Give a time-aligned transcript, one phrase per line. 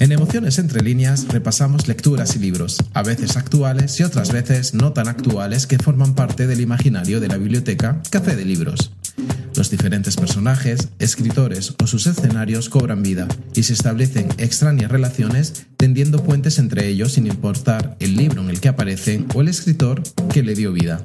[0.00, 4.92] En Emociones entre líneas repasamos lecturas y libros, a veces actuales y otras veces no
[4.92, 8.90] tan actuales que forman parte del imaginario de la biblioteca Café de Libros.
[9.56, 16.22] Los diferentes personajes, escritores o sus escenarios cobran vida y se establecen extrañas relaciones tendiendo
[16.22, 20.02] puentes entre ellos sin importar el libro en el que aparecen o el escritor
[20.32, 21.00] que le dio vida.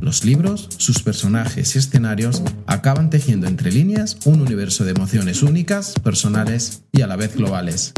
[0.00, 5.94] Los libros, sus personajes y escenarios acaban tejiendo entre líneas un universo de emociones únicas,
[6.02, 7.92] personales y a la vez globales.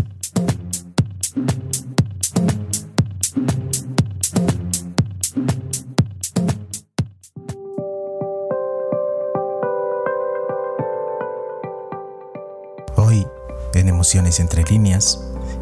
[14.02, 15.20] Entre líneas,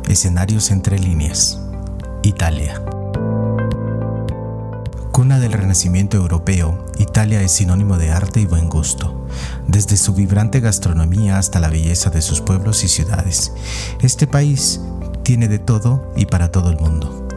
[0.08, 1.60] escenarios entre líneas,
[2.22, 2.82] Italia.
[5.12, 9.26] Cuna del Renacimiento europeo, Italia es sinónimo de arte y buen gusto,
[9.68, 13.52] desde su vibrante gastronomía hasta la belleza de sus pueblos y ciudades.
[14.00, 14.80] Este país
[15.22, 17.28] tiene de todo y para todo el mundo.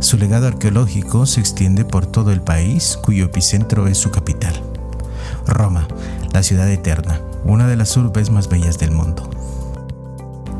[0.00, 4.60] Su legado arqueológico se extiende por todo el país, cuyo epicentro es su capital.
[5.46, 5.86] Roma,
[6.32, 9.37] la ciudad eterna, una de las urbes más bellas del mundo.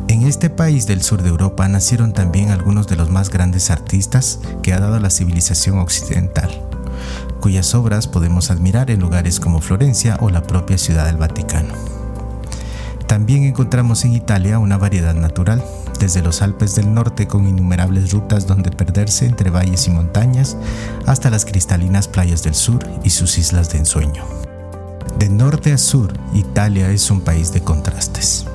[0.09, 4.41] En este país del sur de Europa nacieron también algunos de los más grandes artistas
[4.63, 6.51] que ha dado la civilización occidental,
[7.41, 11.75] cuyas obras podemos admirar en lugares como Florencia o la propia ciudad del Vaticano.
[13.07, 15.63] También encontramos en Italia una variedad natural,
[16.01, 20.57] desde los Alpes del norte con innumerables rutas donde perderse entre valles y montañas,
[21.05, 24.25] hasta las cristalinas playas del sur y sus islas de ensueño.
[25.19, 28.47] De norte a sur, Italia es un país de contrastes.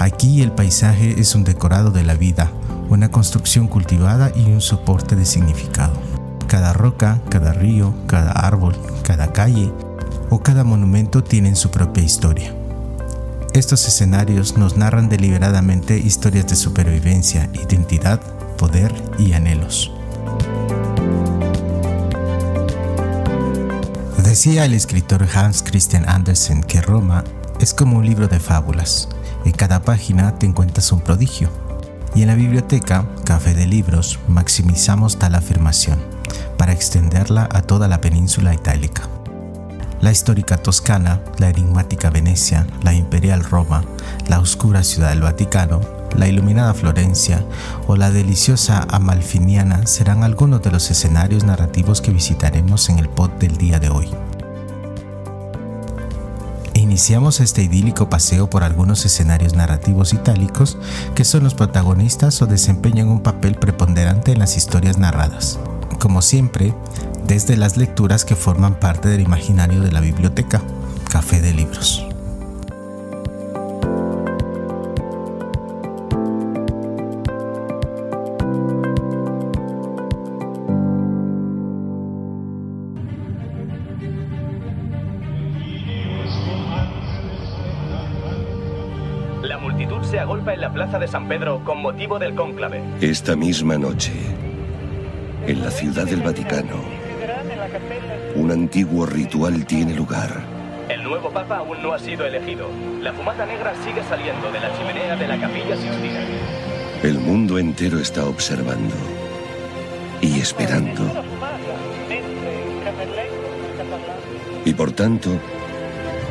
[0.00, 2.50] Aquí el paisaje es un decorado de la vida,
[2.88, 5.92] una construcción cultivada y un soporte de significado.
[6.46, 9.70] Cada roca, cada río, cada árbol, cada calle
[10.30, 12.54] o cada monumento tienen su propia historia.
[13.52, 18.22] Estos escenarios nos narran deliberadamente historias de supervivencia, identidad,
[18.56, 19.92] poder y anhelos.
[24.24, 27.22] Decía el escritor Hans Christian Andersen que Roma
[27.60, 29.10] es como un libro de fábulas.
[29.44, 31.48] En cada página te encuentras un prodigio.
[32.14, 35.98] Y en la biblioteca, Café de Libros, maximizamos tal afirmación
[36.58, 39.08] para extenderla a toda la península itálica.
[40.00, 43.84] La histórica Toscana, la enigmática Venecia, la imperial Roma,
[44.28, 45.80] la oscura ciudad del Vaticano,
[46.16, 47.44] la iluminada Florencia
[47.86, 53.30] o la deliciosa Amalfiniana serán algunos de los escenarios narrativos que visitaremos en el pod
[53.32, 54.10] del día de hoy.
[56.90, 60.76] Iniciamos este idílico paseo por algunos escenarios narrativos itálicos
[61.14, 65.60] que son los protagonistas o desempeñan un papel preponderante en las historias narradas.
[66.00, 66.74] Como siempre,
[67.28, 70.62] desde las lecturas que forman parte del imaginario de la biblioteca,
[71.08, 72.09] Café de Libros.
[89.80, 92.82] Multitud se agolpa en la plaza de San Pedro con motivo del cónclave.
[93.00, 94.12] Esta misma noche,
[95.46, 96.84] en la ciudad del Vaticano,
[98.34, 100.28] un antiguo ritual tiene lugar.
[100.90, 102.68] El nuevo papa aún no ha sido elegido.
[103.00, 106.26] La fumata negra sigue saliendo de la chimenea de la capilla Sistina.
[107.02, 108.94] El mundo entero está observando
[110.20, 111.02] y esperando.
[114.66, 115.30] Y por tanto,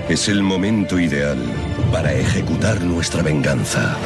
[0.08, 1.40] es el momento ideal
[1.92, 3.98] para ejecutar nuestra venganza.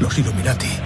[0.00, 0.81] Los Illuminati.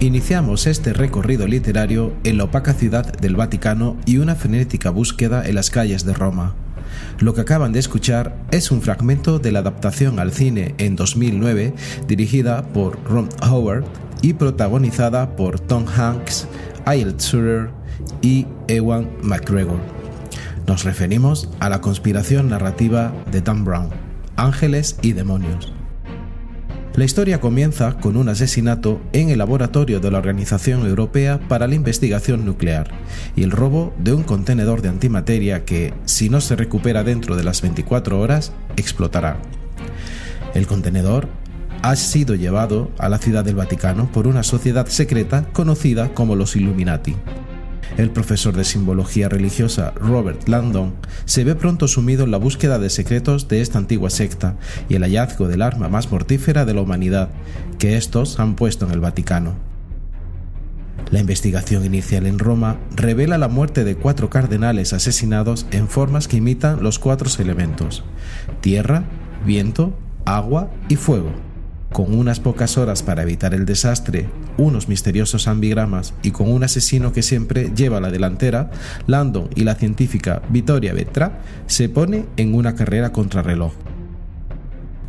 [0.00, 5.56] Iniciamos este recorrido literario en la opaca ciudad del Vaticano y una frenética búsqueda en
[5.56, 6.54] las calles de Roma.
[7.18, 11.74] Lo que acaban de escuchar es un fragmento de la adaptación al cine en 2009
[12.06, 13.86] dirigida por Ron Howard
[14.22, 16.46] y protagonizada por Tom Hanks,
[16.84, 17.70] Ayle Sutter
[18.22, 19.80] y Ewan McGregor.
[20.68, 23.90] Nos referimos a la conspiración narrativa de Dan Brown,
[24.36, 25.72] Ángeles y Demonios.
[26.98, 31.76] La historia comienza con un asesinato en el laboratorio de la Organización Europea para la
[31.76, 32.90] Investigación Nuclear
[33.36, 37.44] y el robo de un contenedor de antimateria que, si no se recupera dentro de
[37.44, 39.38] las 24 horas, explotará.
[40.54, 41.28] El contenedor
[41.82, 46.56] ha sido llevado a la ciudad del Vaticano por una sociedad secreta conocida como los
[46.56, 47.14] Illuminati.
[47.96, 50.94] El profesor de simbología religiosa Robert Landon
[51.24, 54.56] se ve pronto sumido en la búsqueda de secretos de esta antigua secta
[54.88, 57.30] y el hallazgo del arma más mortífera de la humanidad
[57.78, 59.56] que estos han puesto en el Vaticano.
[61.10, 66.36] La investigación inicial en Roma revela la muerte de cuatro cardenales asesinados en formas que
[66.36, 68.04] imitan los cuatro elementos,
[68.60, 69.04] tierra,
[69.46, 69.96] viento,
[70.26, 71.47] agua y fuego.
[71.92, 77.12] Con unas pocas horas para evitar el desastre, unos misteriosos ambigramas y con un asesino
[77.12, 78.70] que siempre lleva la delantera,
[79.06, 83.72] Landon y la científica Vittoria Vetra se pone en una carrera contrarreloj.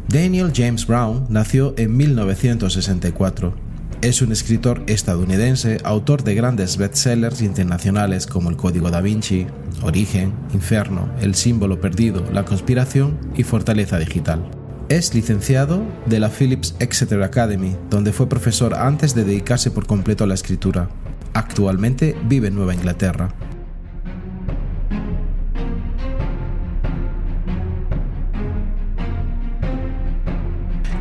[0.08, 3.54] Daniel James Brown nació en 1964.
[4.02, 9.46] Es un escritor estadounidense, autor de grandes bestsellers internacionales como El Código da Vinci,
[9.84, 14.59] Origen, Inferno, El símbolo perdido, La conspiración y Fortaleza digital.
[14.90, 20.24] Es licenciado de la Phillips Exeter Academy, donde fue profesor antes de dedicarse por completo
[20.24, 20.90] a la escritura.
[21.34, 23.32] Actualmente vive en Nueva Inglaterra.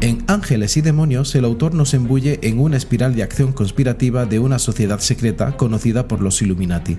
[0.02, 4.38] En Ángeles y Demonios, el autor nos embulle en una espiral de acción conspirativa de
[4.38, 6.98] una sociedad secreta conocida por los Illuminati.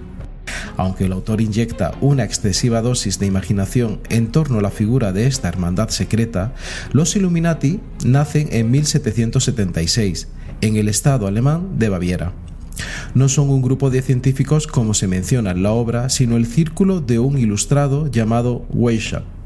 [0.77, 5.27] Aunque el autor inyecta una excesiva dosis de imaginación en torno a la figura de
[5.27, 6.53] esta hermandad secreta,
[6.91, 10.27] los Illuminati nacen en 1776,
[10.61, 12.33] en el estado alemán de Baviera.
[13.13, 17.01] No son un grupo de científicos como se menciona en la obra, sino el círculo
[17.01, 19.38] de un ilustrado llamado Weishaupt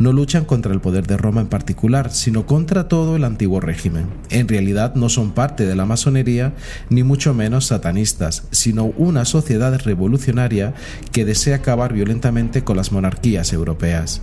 [0.00, 4.06] no luchan contra el poder de Roma en particular, sino contra todo el antiguo régimen.
[4.30, 6.54] En realidad no son parte de la masonería,
[6.88, 10.74] ni mucho menos satanistas, sino una sociedad revolucionaria
[11.12, 14.22] que desea acabar violentamente con las monarquías europeas.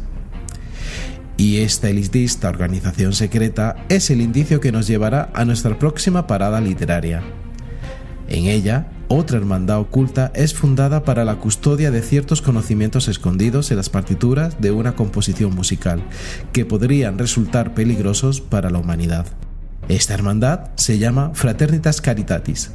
[1.37, 6.59] Y esta elitista organización secreta es el indicio que nos llevará a nuestra próxima parada
[6.59, 7.21] literaria.
[8.27, 13.77] En ella, otra hermandad oculta es fundada para la custodia de ciertos conocimientos escondidos en
[13.77, 16.03] las partituras de una composición musical,
[16.51, 19.25] que podrían resultar peligrosos para la humanidad.
[19.87, 22.71] Esta hermandad se llama Fraternitas Caritatis.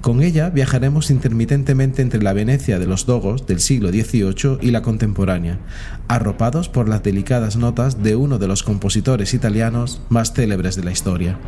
[0.00, 4.82] Con ella viajaremos intermitentemente entre la Venecia de los Dogos del siglo XVIII y la
[4.82, 5.58] contemporánea,
[6.06, 10.92] arropados por las delicadas notas de uno de los compositores italianos más célebres de la
[10.92, 11.40] historia.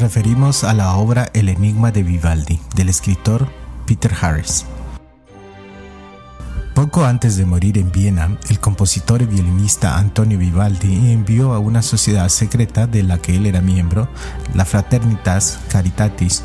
[0.00, 3.48] Referimos a la obra El Enigma de Vivaldi, del escritor
[3.84, 4.64] Peter Harris.
[6.74, 11.82] Poco antes de morir en Viena, el compositor y violinista Antonio Vivaldi envió a una
[11.82, 14.08] sociedad secreta de la que él era miembro,
[14.54, 16.44] la Fraternitas Caritatis,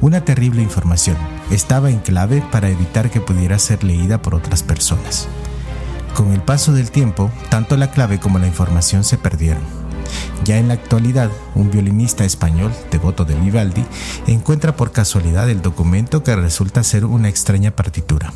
[0.00, 1.16] una terrible información.
[1.52, 5.28] Estaba en clave para evitar que pudiera ser leída por otras personas.
[6.16, 9.89] Con el paso del tiempo, tanto la clave como la información se perdieron.
[10.44, 13.84] Ya en la actualidad, un violinista español, devoto de Vivaldi,
[14.26, 18.32] encuentra por casualidad el documento que resulta ser una extraña partitura.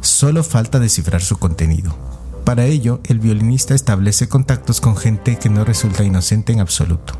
[0.00, 1.96] Solo falta descifrar su contenido.
[2.44, 7.14] Para ello, el violinista establece contactos con gente que no resulta inocente en absoluto.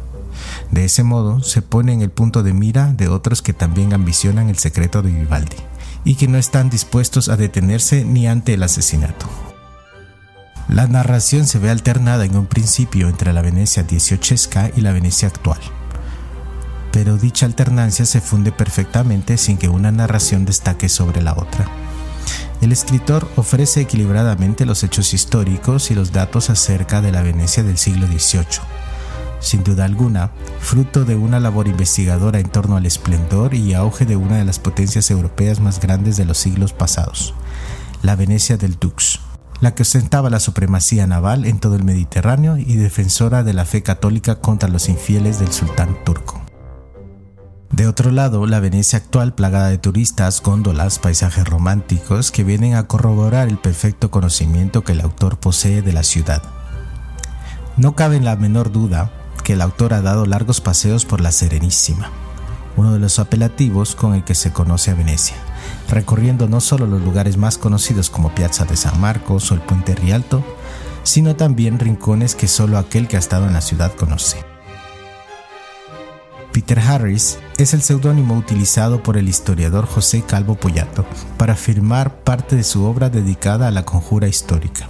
[0.70, 4.50] De ese modo, se pone en el punto de mira de otros que también ambicionan
[4.50, 5.56] el secreto de Vivaldi
[6.04, 9.26] y que no están dispuestos a detenerse ni ante el asesinato.
[10.68, 15.28] La narración se ve alternada en un principio entre la Venecia dieciochesca y la Venecia
[15.28, 15.60] actual,
[16.90, 21.68] pero dicha alternancia se funde perfectamente sin que una narración destaque sobre la otra.
[22.62, 27.76] El escritor ofrece equilibradamente los hechos históricos y los datos acerca de la Venecia del
[27.76, 28.62] siglo XVIII,
[29.40, 30.30] sin duda alguna,
[30.60, 34.60] fruto de una labor investigadora en torno al esplendor y auge de una de las
[34.60, 37.34] potencias europeas más grandes de los siglos pasados,
[38.02, 39.20] la Venecia del Dux
[39.60, 43.82] la que ostentaba la supremacía naval en todo el Mediterráneo y defensora de la fe
[43.82, 46.40] católica contra los infieles del sultán turco.
[47.70, 52.86] De otro lado, la Venecia actual plagada de turistas, góndolas, paisajes románticos que vienen a
[52.86, 56.42] corroborar el perfecto conocimiento que el autor posee de la ciudad.
[57.76, 59.10] No cabe la menor duda
[59.42, 62.10] que el autor ha dado largos paseos por la Serenísima,
[62.76, 65.36] uno de los apelativos con el que se conoce a Venecia
[65.88, 69.94] recorriendo no solo los lugares más conocidos como Piazza de San Marcos o el Puente
[69.94, 70.44] Rialto,
[71.02, 74.38] sino también rincones que solo aquel que ha estado en la ciudad conoce.
[76.52, 81.04] Peter Harris es el seudónimo utilizado por el historiador José Calvo Poyato
[81.36, 84.86] para firmar parte de su obra dedicada a la conjura histórica.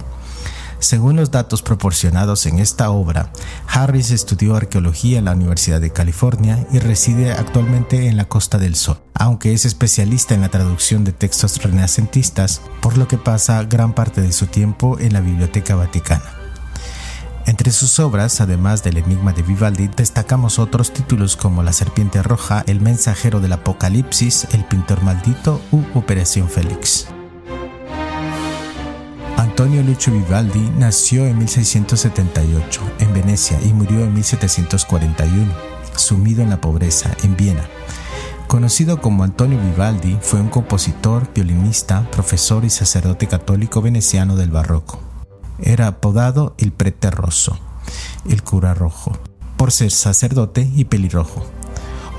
[0.79, 3.31] Según los datos proporcionados en esta obra,
[3.67, 8.75] Harris estudió arqueología en la Universidad de California y reside actualmente en la Costa del
[8.75, 13.93] Sol, aunque es especialista en la traducción de textos renacentistas, por lo que pasa gran
[13.93, 16.45] parte de su tiempo en la Biblioteca Vaticana.
[17.47, 22.63] Entre sus obras, además del Enigma de Vivaldi, destacamos otros títulos como La Serpiente Roja,
[22.65, 27.07] El Mensajero del Apocalipsis, El Pintor Maldito u Operación Félix.
[29.37, 35.51] Antonio Lucio Vivaldi nació en 1678 en Venecia y murió en 1741,
[35.97, 37.67] sumido en la pobreza en Viena.
[38.47, 45.01] Conocido como Antonio Vivaldi, fue un compositor, violinista, profesor y sacerdote católico veneciano del barroco.
[45.59, 47.59] Era apodado el prete rosso,
[48.29, 49.17] el cura rojo,
[49.57, 51.45] por ser sacerdote y pelirrojo.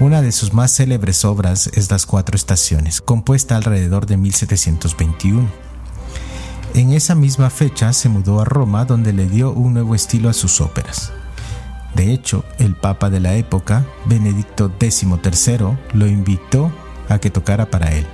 [0.00, 5.66] Una de sus más célebres obras es Las Cuatro Estaciones, compuesta alrededor de 1721
[6.76, 10.35] en esa misma fecha se mudó a Roma donde le dio un nuevo estilo a
[10.35, 11.11] sus óperas.
[11.95, 16.71] De hecho, el Papa de la época, Benedicto XIII, lo invitó
[17.09, 18.06] a que tocara para él.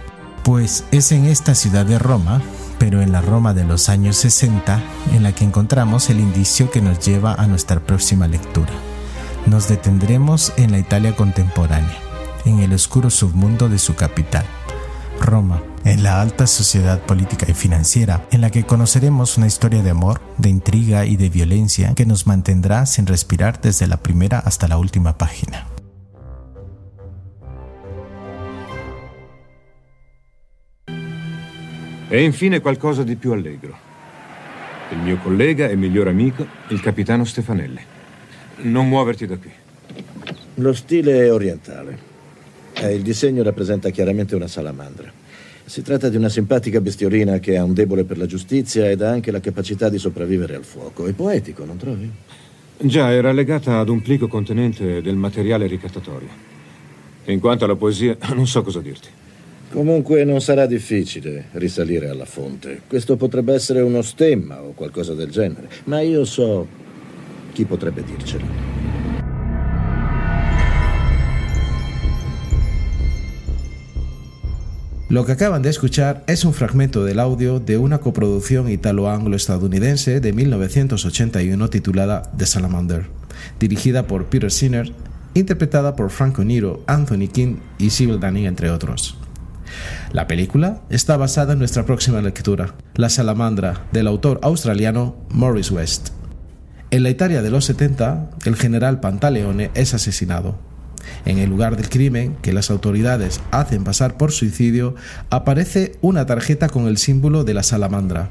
[0.44, 2.40] Pues es en esta ciudad de Roma,
[2.78, 4.80] pero en la Roma de los años 60,
[5.12, 8.72] en la que encontramos el indicio que nos lleva a nuestra próxima lectura.
[9.46, 11.98] Nos detendremos en la Italia contemporánea,
[12.44, 14.44] en el oscuro submundo de su capital,
[15.20, 19.90] Roma, en la alta sociedad política y financiera, en la que conoceremos una historia de
[19.90, 24.68] amor, de intriga y de violencia que nos mantendrá sin respirar desde la primera hasta
[24.68, 25.66] la última página.
[32.08, 33.74] E infine qualcosa di più allegro.
[34.90, 37.80] Il mio collega e miglior amico, il capitano Stefanelli.
[38.64, 39.50] Non muoverti da qui.
[40.56, 42.11] Lo stile è orientale.
[42.74, 45.10] Eh, il disegno rappresenta chiaramente una salamandra.
[45.64, 49.10] Si tratta di una simpatica bestiolina che ha un debole per la giustizia ed ha
[49.10, 51.06] anche la capacità di sopravvivere al fuoco.
[51.06, 52.10] È poetico, non trovi?
[52.78, 56.28] Già, era legata ad un plico contenente del materiale ricattatorio.
[57.26, 59.08] In quanto alla poesia, non so cosa dirti.
[59.70, 62.82] Comunque non sarà difficile risalire alla fonte.
[62.86, 66.66] Questo potrebbe essere uno stemma o qualcosa del genere, ma io so
[67.52, 68.81] chi potrebbe dircelo.
[75.12, 80.32] Lo que acaban de escuchar es un fragmento del audio de una coproducción italo-anglo-estadounidense de
[80.32, 83.10] 1981 titulada The Salamander,
[83.60, 84.90] dirigida por Peter Sinner,
[85.34, 89.18] interpretada por Franco Nero, Anthony King y Sybil Danning, entre otros.
[90.12, 96.08] La película está basada en nuestra próxima lectura, La Salamandra, del autor australiano Morris West.
[96.90, 100.71] En la Italia de los 70, el general Pantaleone es asesinado.
[101.24, 104.94] En el lugar del crimen, que las autoridades hacen pasar por suicidio,
[105.30, 108.30] aparece una tarjeta con el símbolo de la salamandra.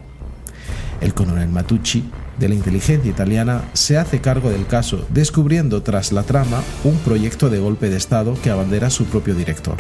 [1.01, 2.03] El coronel Matucci,
[2.39, 7.49] de la inteligencia italiana, se hace cargo del caso, descubriendo tras la trama un proyecto
[7.49, 9.77] de golpe de Estado que abandera su propio director.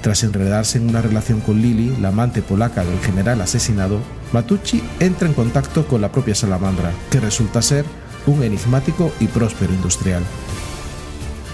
[0.00, 4.00] Tras enredarse en una relación con Lili, la amante polaca del general asesinado,
[4.32, 7.84] Matucci entra en contacto con la propia salamandra, que resulta ser
[8.26, 10.22] un enigmático y próspero industrial.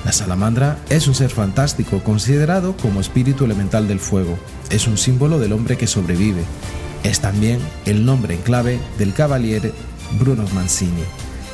[0.05, 4.39] La salamandra es un ser fantástico considerado como espíritu elemental del fuego.
[4.71, 6.45] Es un símbolo del hombre que sobrevive.
[7.03, 9.73] Es también el nombre en clave del cavaliere
[10.19, 11.03] Bruno Mancini,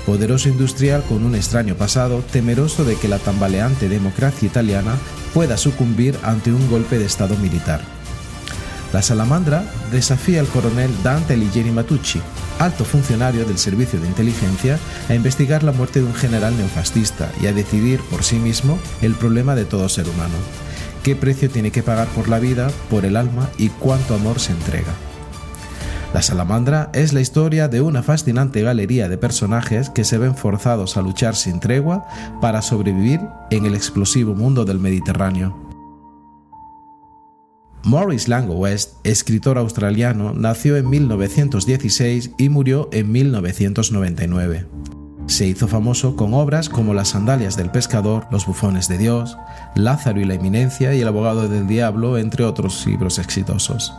[0.06, 4.96] poderoso industrial con un extraño pasado, temeroso de que la tambaleante democracia italiana
[5.32, 7.80] pueda sucumbir ante un golpe de Estado militar.
[8.92, 12.20] La salamandra desafía al coronel Dante Alighieri Matucci,
[12.58, 17.46] alto funcionario del Servicio de Inteligencia, a investigar la muerte de un general neofascista y
[17.46, 20.34] a decidir por sí mismo el problema de todo ser humano.
[21.02, 24.52] ¿Qué precio tiene que pagar por la vida, por el alma y cuánto amor se
[24.52, 24.92] entrega?
[26.12, 30.98] La Salamandra es la historia de una fascinante galería de personajes que se ven forzados
[30.98, 32.06] a luchar sin tregua
[32.42, 33.20] para sobrevivir
[33.50, 35.71] en el explosivo mundo del Mediterráneo.
[37.84, 44.66] Morris Lango West, escritor australiano, nació en 1916 y murió en 1999.
[45.26, 49.36] Se hizo famoso con obras como Las sandalias del pescador, Los bufones de Dios,
[49.74, 53.92] Lázaro y la eminencia y El abogado del diablo, entre otros libros exitosos.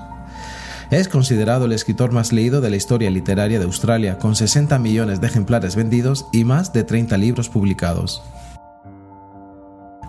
[0.89, 5.19] Es considerado el escritor más leído de la historia literaria de Australia, con 60 millones
[5.19, 8.21] de ejemplares vendidos y más de 30 libros publicados.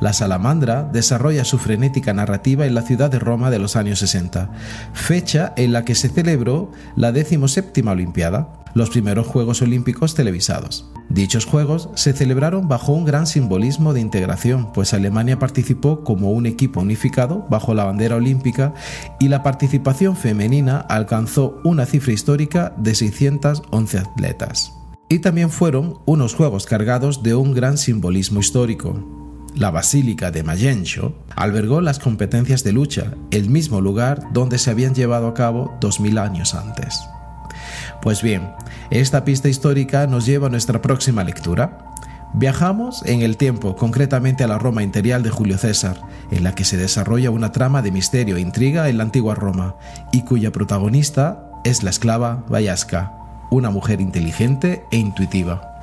[0.00, 4.50] La Salamandra desarrolla su frenética narrativa en la ciudad de Roma de los años 60,
[4.92, 10.90] fecha en la que se celebró la 17 Olimpiada, los primeros Juegos Olímpicos televisados.
[11.08, 16.46] Dichos Juegos se celebraron bajo un gran simbolismo de integración, pues Alemania participó como un
[16.46, 18.74] equipo unificado bajo la bandera olímpica
[19.20, 24.72] y la participación femenina alcanzó una cifra histórica de 611 atletas.
[25.08, 29.23] Y también fueron unos Juegos cargados de un gran simbolismo histórico,
[29.54, 34.94] la Basílica de Mayencho albergó las competencias de lucha, el mismo lugar donde se habían
[34.94, 37.00] llevado a cabo 2000 años antes.
[38.02, 38.50] Pues bien,
[38.90, 41.92] esta pista histórica nos lleva a nuestra próxima lectura.
[42.34, 46.00] Viajamos en el tiempo, concretamente a la Roma imperial de Julio César,
[46.32, 49.76] en la que se desarrolla una trama de misterio e intriga en la antigua Roma,
[50.10, 53.12] y cuya protagonista es la esclava Vayasca,
[53.50, 55.73] una mujer inteligente e intuitiva.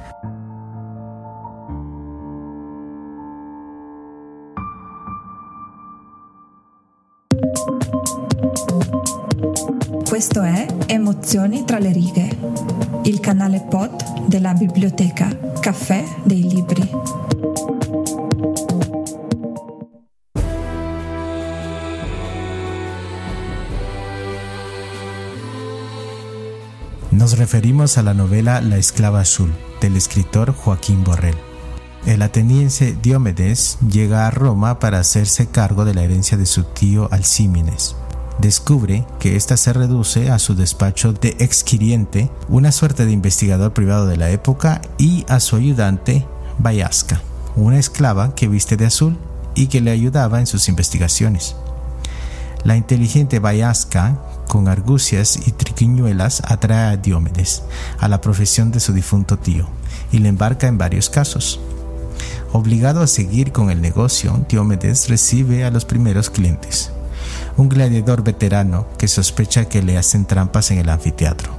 [10.08, 12.38] Questo è Emozioni tra le righe,
[13.04, 15.28] il canale pod della biblioteca
[15.60, 16.90] Caffè dei Libri.
[27.10, 31.51] Nos referimos a la novela La esclava azul del escritor Joaquín Borrell.
[32.06, 37.08] El ateniense Diomedes llega a Roma para hacerse cargo de la herencia de su tío
[37.12, 37.96] Alcímenes,
[38.40, 44.08] descubre que ésta se reduce a su despacho de exquiriente, una suerte de investigador privado
[44.08, 46.26] de la época, y a su ayudante,
[46.58, 47.22] Bayasca,
[47.56, 49.16] una esclava que viste de azul
[49.54, 51.56] y que le ayudaba en sus investigaciones.
[52.64, 54.18] La inteligente Bayasca,
[54.48, 57.62] con argucias y triquiñuelas, atrae a Diomedes
[58.00, 59.68] a la profesión de su difunto tío
[60.12, 61.60] y le embarca en varios casos.
[62.54, 66.92] Obligado a seguir con el negocio, Diomedes recibe a los primeros clientes,
[67.56, 71.54] un gladiador veterano que sospecha que le hacen trampas en el anfiteatro.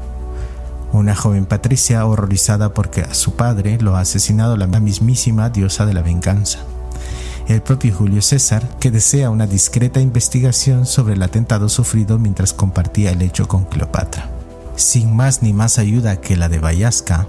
[0.93, 5.95] Una joven Patricia horrorizada porque a su padre lo ha asesinado la mismísima diosa de
[5.95, 6.59] la venganza.
[7.49, 13.13] El propio Julio César, que desea una discreta investigación sobre el atentado sufrido mientras compartía
[13.13, 14.29] el hecho con Cleopatra.
[14.77, 17.27] Sin más ni más ayuda que la de Bayasca,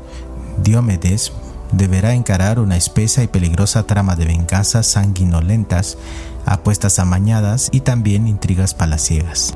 [0.62, 1.32] Diomedes
[1.74, 5.98] deberá encarar una espesa y peligrosa trama de venganzas sanguinolentas
[6.46, 9.54] apuestas amañadas y también intrigas palaciegas.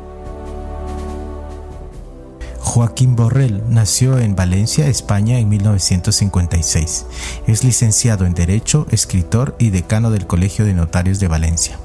[2.60, 7.06] Joaquín Borrell nació en Valencia, España, en 1956.
[7.48, 11.80] Es licenciado en Derecho, escritor y decano del Colegio de Notarios de Valencia.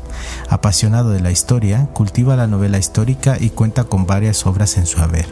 [0.50, 5.00] Apasionado de la historia, cultiva la novela histórica y cuenta con varias obras en su
[5.00, 5.26] haber,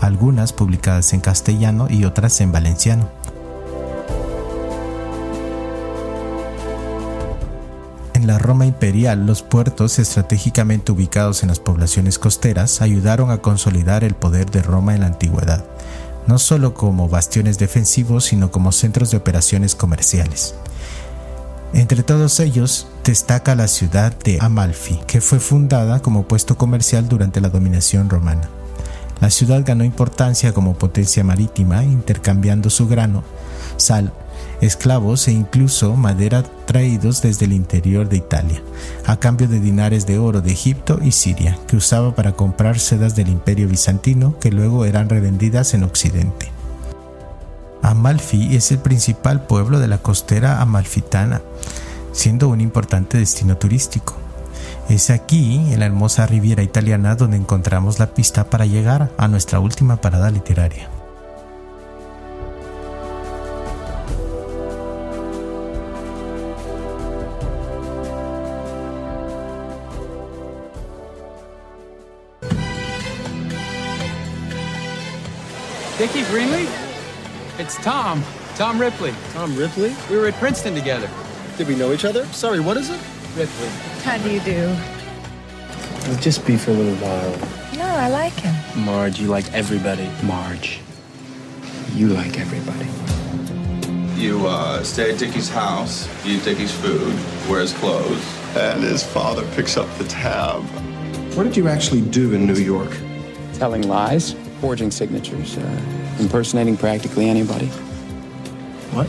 [0.00, 3.08] algunas publicadas en castellano y otras en valenciano.
[8.24, 14.02] En la Roma imperial, los puertos estratégicamente ubicados en las poblaciones costeras ayudaron a consolidar
[14.02, 15.62] el poder de Roma en la antigüedad,
[16.26, 20.54] no solo como bastiones defensivos, sino como centros de operaciones comerciales.
[21.74, 27.42] Entre todos ellos destaca la ciudad de Amalfi, que fue fundada como puesto comercial durante
[27.42, 28.48] la dominación romana.
[29.20, 33.22] La ciudad ganó importancia como potencia marítima, intercambiando su grano,
[33.76, 34.14] sal,
[34.62, 36.42] esclavos e incluso madera
[36.74, 38.60] traídos desde el interior de Italia,
[39.06, 43.14] a cambio de dinares de oro de Egipto y Siria, que usaba para comprar sedas
[43.14, 46.50] del imperio bizantino que luego eran revendidas en Occidente.
[47.80, 51.42] Amalfi es el principal pueblo de la costera amalfitana,
[52.10, 54.16] siendo un importante destino turístico.
[54.88, 59.60] Es aquí, en la hermosa riviera italiana, donde encontramos la pista para llegar a nuestra
[59.60, 60.88] última parada literaria.
[76.14, 77.58] Dickie Greenleaf?
[77.58, 78.22] It's Tom.
[78.54, 79.12] Tom Ripley.
[79.32, 79.96] Tom Ripley?
[80.08, 81.10] We were at Princeton together.
[81.58, 82.24] Did we know each other?
[82.26, 83.00] Sorry, what is it?
[83.36, 83.68] Ripley.
[84.04, 84.76] How do you do?
[86.06, 87.30] We'll just be for a little while.
[87.76, 88.84] No, I like him.
[88.84, 90.08] Marge, you like everybody.
[90.22, 90.78] Marge.
[91.94, 92.88] You like everybody.
[94.16, 97.12] You uh, stay at Dickie's house, eat Dickie's food,
[97.50, 98.24] wear his clothes,
[98.56, 100.62] and his father picks up the tab.
[101.34, 102.96] What did you actually do in New York?
[103.54, 105.80] Telling lies, forging signatures, uh,
[106.18, 107.66] impersonating practically anybody.
[108.94, 109.06] What?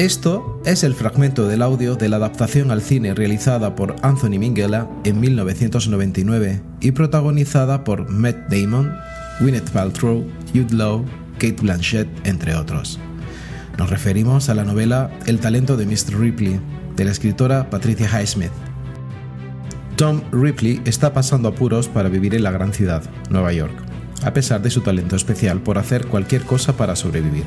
[0.00, 4.88] Esto es el fragmento del audio de la adaptación al cine realizada por Anthony Minghella
[5.04, 8.92] en 1999 y protagonizada por Matt Damon,
[9.40, 12.98] Gwyneth Paltrow, Jude Law, Kate Blanchett, entre otros.
[13.78, 16.18] Nos referimos a la novela El talento de Mr.
[16.18, 16.60] Ripley,
[16.94, 18.52] de la escritora Patricia Highsmith.
[19.96, 23.72] Tom Ripley está pasando apuros para vivir en la gran ciudad, Nueva York,
[24.22, 27.44] a pesar de su talento especial por hacer cualquier cosa para sobrevivir.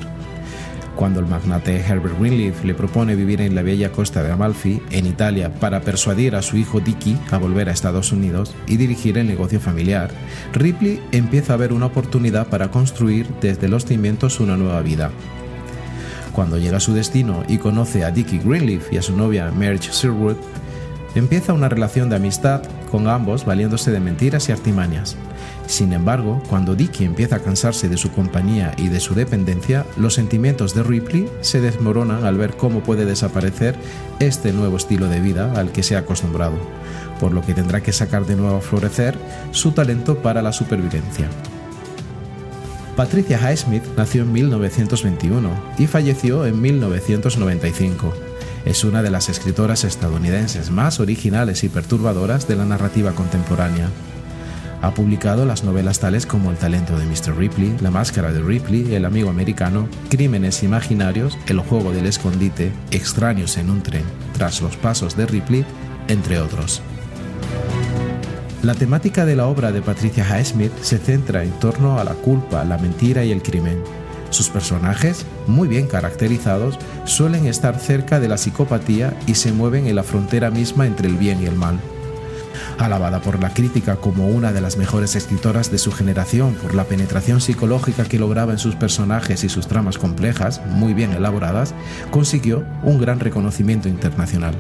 [0.95, 5.07] Cuando el magnate Herbert Greenleaf le propone vivir en la bella costa de Amalfi, en
[5.07, 9.27] Italia, para persuadir a su hijo Dicky a volver a Estados Unidos y dirigir el
[9.27, 10.11] negocio familiar,
[10.53, 15.09] Ripley empieza a ver una oportunidad para construir desde los cimientos una nueva vida.
[16.31, 19.91] Cuando llega a su destino y conoce a Dickie Greenleaf y a su novia Marge
[19.91, 20.37] Sherwood,
[21.15, 25.15] empieza una relación de amistad con ambos valiéndose de mentiras y artimañas.
[25.67, 30.13] Sin embargo, cuando Dickie empieza a cansarse de su compañía y de su dependencia, los
[30.13, 33.75] sentimientos de Ripley se desmoronan al ver cómo puede desaparecer
[34.19, 36.57] este nuevo estilo de vida al que se ha acostumbrado,
[37.19, 39.17] por lo que tendrá que sacar de nuevo a florecer
[39.51, 41.29] su talento para la supervivencia.
[42.95, 45.49] Patricia Highsmith nació en 1921
[45.79, 48.13] y falleció en 1995.
[48.65, 53.89] Es una de las escritoras estadounidenses más originales y perturbadoras de la narrativa contemporánea.
[54.83, 57.37] Ha publicado las novelas tales como El talento de Mr.
[57.37, 63.55] Ripley, La máscara de Ripley, El amigo americano, Crímenes imaginarios, El juego del escondite, Extraños
[63.55, 65.65] en un tren, Tras los pasos de Ripley,
[66.09, 66.81] entre otros.
[68.61, 72.65] La temática de la obra de Patricia Highsmith se centra en torno a la culpa,
[72.65, 73.81] la mentira y el crimen.
[74.31, 79.95] Sus personajes, muy bien caracterizados, suelen estar cerca de la psicopatía y se mueven en
[79.95, 81.79] la frontera misma entre el bien y el mal.
[82.79, 86.85] Alabada por la crítica como una de las mejores escritoras de su generación por la
[86.85, 91.73] penetración psicológica que lograba en sus personajes y sus tramas complejas, muy bien elaboradas,
[92.11, 94.55] consiguió un gran reconocimiento internacional.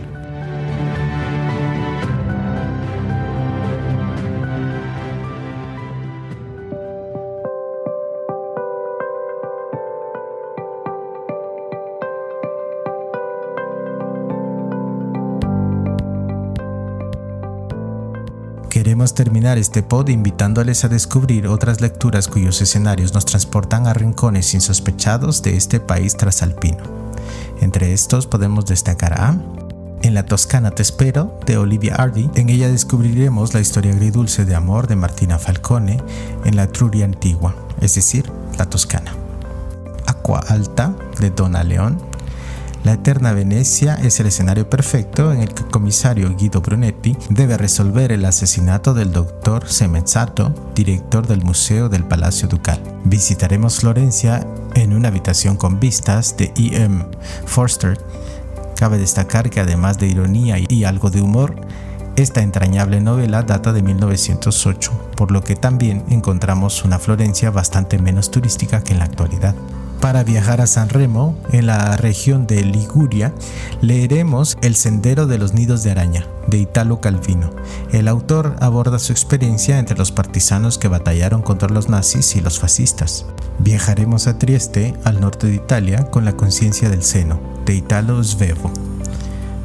[19.51, 25.57] Este pod invitándoles a descubrir otras lecturas cuyos escenarios nos transportan a rincones insospechados de
[25.57, 26.77] este país trasalpino.
[27.59, 29.37] Entre estos podemos destacar a
[30.01, 32.29] En la Toscana te espero, de Olivia Hardy.
[32.35, 36.01] En ella descubriremos la historia agridulce de amor de Martina Falcone
[36.45, 39.13] en la Truria antigua, es decir, la Toscana.
[40.07, 41.97] Aqua Alta, de Donna León,
[42.83, 47.57] la eterna Venecia es el escenario perfecto en el que el comisario Guido Brunetti debe
[47.57, 52.81] resolver el asesinato del doctor Semezzato, director del Museo del Palacio Ducal.
[53.05, 57.05] Visitaremos Florencia en una habitación con vistas de E.M.
[57.45, 57.97] Forster.
[58.75, 61.55] Cabe destacar que además de ironía y algo de humor,
[62.15, 68.29] esta entrañable novela data de 1908, por lo que también encontramos una Florencia bastante menos
[68.29, 69.55] turística que en la actualidad.
[70.03, 73.33] Para viajar a San Remo, en la región de Liguria,
[73.79, 77.51] leeremos El Sendero de los Nidos de Araña, de Italo Calvino.
[77.93, 82.59] El autor aborda su experiencia entre los partisanos que batallaron contra los nazis y los
[82.59, 83.25] fascistas.
[83.59, 88.73] Viajaremos a Trieste, al norte de Italia, con la conciencia del seno, de Italo Svevo.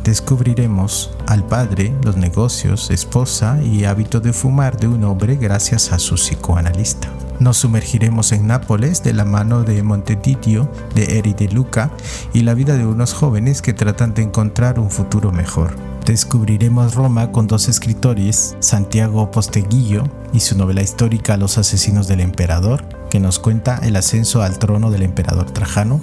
[0.05, 5.99] Descubriremos al padre, los negocios, esposa y hábito de fumar de un hombre gracias a
[5.99, 7.09] su psicoanalista.
[7.41, 11.91] Nos sumergiremos en Nápoles de la mano de Montedidio, de Eri de Luca
[12.33, 15.77] y la vida de unos jóvenes que tratan de encontrar un futuro mejor.
[16.05, 22.83] Descubriremos Roma con dos escritores, Santiago Posteguillo y su novela histórica Los asesinos del emperador,
[23.11, 26.01] que nos cuenta el ascenso al trono del emperador Trajano,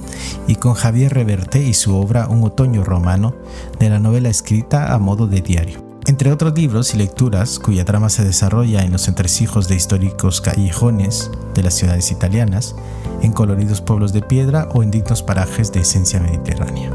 [0.47, 3.35] y con Javier Reverte y su obra Un otoño romano,
[3.79, 8.09] de la novela escrita a modo de diario entre otros libros y lecturas cuya trama
[8.09, 12.75] se desarrolla en los entresijos de históricos callejones de las ciudades italianas,
[13.21, 16.91] en coloridos pueblos de piedra o en dignos parajes de esencia mediterránea.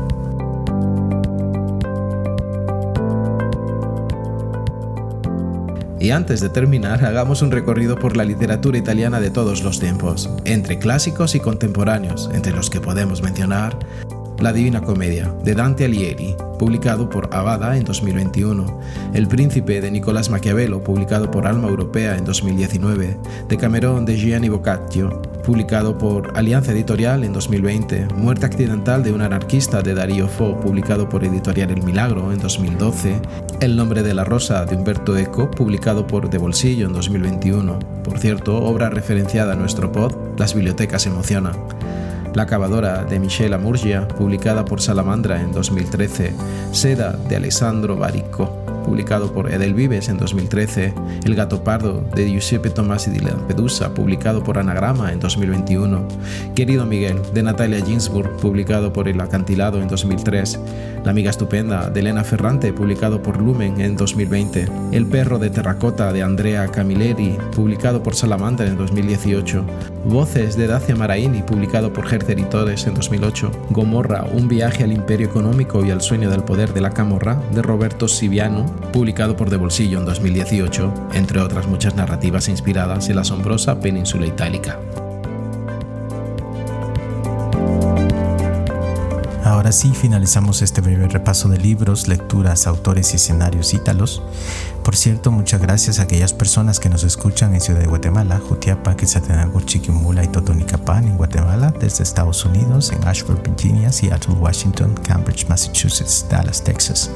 [5.99, 10.31] Y antes de terminar, hagamos un recorrido por la literatura italiana de todos los tiempos,
[10.47, 13.77] entre clásicos y contemporáneos, entre los que podemos mencionar
[14.41, 18.81] La Divina Comedia, de Dante Alighieri, publicado por Avada en 2021,
[19.13, 23.19] El Príncipe de Nicolás Maquiavelo, publicado por Alma Europea en 2019,
[23.51, 29.83] Decamerón de Gianni Boccaccio, publicado por Alianza Editorial en 2020, Muerte Accidental de un anarquista
[29.83, 33.21] de Darío Fo, publicado por Editorial El Milagro en 2012,
[33.61, 37.79] El nombre de la rosa de Humberto Eco, publicado por De Bolsillo en 2021.
[38.03, 41.53] Por cierto, obra referenciada a nuestro pod, Las bibliotecas emocionan.
[42.35, 46.33] La cavadora de Michel Amurgia, publicada por Salamandra en 2013,
[46.71, 50.93] Seda de Alessandro Barico, publicado por Edelvives en 2013,
[51.25, 56.07] El gato pardo de Giuseppe Tomasi di Lampedusa, publicado por Anagrama en 2021,
[56.55, 60.61] Querido Miguel de Natalia Ginsburg, publicado por El acantilado en 2003,
[61.05, 66.13] La amiga estupenda de Elena Ferrante, publicado por Lumen en 2020, El perro de terracota
[66.13, 69.65] de Andrea Camilleri, publicado por Salamandra en 2018,
[70.07, 75.27] Voces de Dacia Maraini, publicado por Herzer Editores en 2008, Gomorra, un viaje al imperio
[75.27, 79.57] económico y al sueño del poder de la Camorra, de Roberto Siviano, publicado por De
[79.57, 84.79] Bolsillo en 2018, entre otras muchas narrativas inspiradas en la asombrosa península itálica.
[89.45, 94.23] Ahora sí, finalizamos este breve repaso de libros, lecturas, autores y escenarios ítalos.
[94.91, 98.97] Por cierto, muchas gracias a aquellas personas que nos escuchan en Ciudad de Guatemala, Jutiapa,
[98.97, 105.47] Quetzaltenango, Chiquimula y Totonicapán en Guatemala, desde Estados Unidos, en Ashford, Virginia, Seattle, Washington, Cambridge,
[105.49, 107.09] Massachusetts, Dallas, Texas,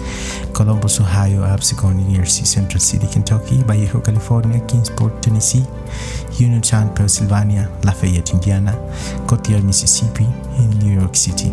[0.52, 5.66] Columbus, Ohio, Absecon, New Jersey, Central City, Kentucky, Vallejo, California, Kingsport, Tennessee,
[6.38, 8.78] Uniontown, Pennsylvania, Lafayette, Indiana,
[9.26, 10.28] Cotier, Mississippi
[10.60, 11.52] y New York City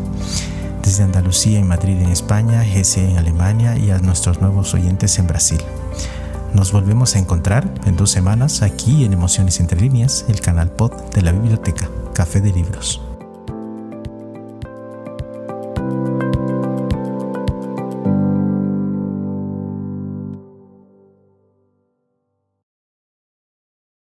[0.82, 5.28] desde Andalucía y Madrid en España, GC en Alemania y a nuestros nuevos oyentes en
[5.28, 5.62] Brasil.
[6.54, 10.92] Nos volvemos a encontrar en dos semanas aquí en Emociones Entre Líneas, el canal pod
[11.14, 13.11] de la biblioteca Café de Libros.